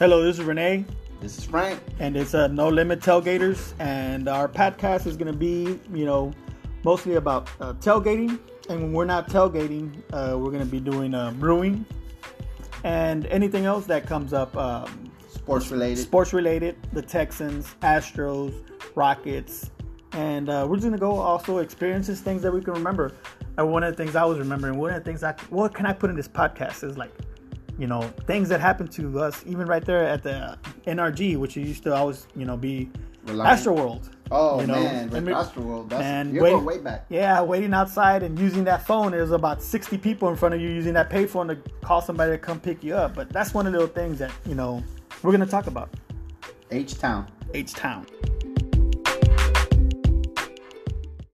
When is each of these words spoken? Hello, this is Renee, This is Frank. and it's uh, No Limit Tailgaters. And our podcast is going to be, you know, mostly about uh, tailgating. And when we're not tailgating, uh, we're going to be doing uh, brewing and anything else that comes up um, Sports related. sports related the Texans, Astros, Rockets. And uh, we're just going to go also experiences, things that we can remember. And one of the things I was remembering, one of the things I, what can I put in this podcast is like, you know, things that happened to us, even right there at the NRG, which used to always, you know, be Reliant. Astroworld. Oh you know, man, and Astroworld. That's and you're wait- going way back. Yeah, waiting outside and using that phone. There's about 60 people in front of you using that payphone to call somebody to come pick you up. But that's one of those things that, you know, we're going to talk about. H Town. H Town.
Hello, 0.00 0.22
this 0.24 0.38
is 0.38 0.44
Renee, 0.46 0.86
This 1.20 1.36
is 1.36 1.44
Frank. 1.44 1.78
and 1.98 2.16
it's 2.16 2.32
uh, 2.32 2.46
No 2.46 2.70
Limit 2.70 3.00
Tailgaters. 3.00 3.74
And 3.78 4.28
our 4.30 4.48
podcast 4.48 5.06
is 5.06 5.14
going 5.14 5.30
to 5.30 5.38
be, 5.38 5.78
you 5.92 6.06
know, 6.06 6.32
mostly 6.84 7.16
about 7.16 7.50
uh, 7.60 7.74
tailgating. 7.74 8.38
And 8.70 8.80
when 8.82 8.92
we're 8.94 9.04
not 9.04 9.28
tailgating, 9.28 9.94
uh, 10.14 10.38
we're 10.38 10.50
going 10.50 10.64
to 10.64 10.64
be 10.64 10.80
doing 10.80 11.14
uh, 11.14 11.32
brewing 11.32 11.84
and 12.82 13.26
anything 13.26 13.66
else 13.66 13.84
that 13.86 14.06
comes 14.06 14.32
up 14.32 14.56
um, 14.56 15.10
Sports 15.28 15.70
related. 15.70 15.98
sports 15.98 16.32
related 16.32 16.76
the 16.94 17.02
Texans, 17.02 17.74
Astros, 17.82 18.54
Rockets. 18.94 19.70
And 20.12 20.48
uh, 20.48 20.66
we're 20.66 20.76
just 20.76 20.86
going 20.86 20.94
to 20.94 20.98
go 20.98 21.12
also 21.12 21.58
experiences, 21.58 22.20
things 22.22 22.40
that 22.40 22.52
we 22.52 22.62
can 22.62 22.72
remember. 22.72 23.12
And 23.58 23.70
one 23.70 23.82
of 23.82 23.94
the 23.94 24.02
things 24.02 24.16
I 24.16 24.24
was 24.24 24.38
remembering, 24.38 24.78
one 24.78 24.94
of 24.94 24.96
the 24.96 25.04
things 25.04 25.22
I, 25.22 25.34
what 25.50 25.74
can 25.74 25.84
I 25.84 25.92
put 25.92 26.08
in 26.08 26.16
this 26.16 26.26
podcast 26.26 26.84
is 26.84 26.96
like, 26.96 27.12
you 27.80 27.86
know, 27.86 28.02
things 28.26 28.48
that 28.50 28.60
happened 28.60 28.92
to 28.92 29.18
us, 29.20 29.42
even 29.46 29.66
right 29.66 29.84
there 29.84 30.04
at 30.04 30.22
the 30.22 30.58
NRG, 30.86 31.38
which 31.38 31.56
used 31.56 31.82
to 31.84 31.94
always, 31.94 32.26
you 32.36 32.44
know, 32.44 32.56
be 32.56 32.90
Reliant. 33.24 33.60
Astroworld. 33.60 34.10
Oh 34.30 34.60
you 34.60 34.66
know, 34.66 34.74
man, 34.74 35.14
and 35.14 35.26
Astroworld. 35.28 35.88
That's 35.88 36.02
and 36.02 36.32
you're 36.32 36.42
wait- 36.42 36.50
going 36.50 36.64
way 36.64 36.78
back. 36.78 37.06
Yeah, 37.08 37.42
waiting 37.42 37.74
outside 37.74 38.22
and 38.22 38.38
using 38.38 38.64
that 38.64 38.86
phone. 38.86 39.12
There's 39.12 39.30
about 39.32 39.62
60 39.62 39.98
people 39.98 40.28
in 40.28 40.36
front 40.36 40.54
of 40.54 40.60
you 40.60 40.68
using 40.68 40.94
that 40.94 41.10
payphone 41.10 41.48
to 41.48 41.56
call 41.80 42.00
somebody 42.00 42.32
to 42.32 42.38
come 42.38 42.60
pick 42.60 42.84
you 42.84 42.94
up. 42.94 43.14
But 43.14 43.30
that's 43.30 43.52
one 43.52 43.66
of 43.66 43.72
those 43.72 43.90
things 43.90 44.18
that, 44.18 44.30
you 44.46 44.54
know, 44.54 44.82
we're 45.22 45.32
going 45.32 45.44
to 45.44 45.50
talk 45.50 45.66
about. 45.66 45.90
H 46.70 46.98
Town. 46.98 47.26
H 47.52 47.74
Town. 47.74 48.06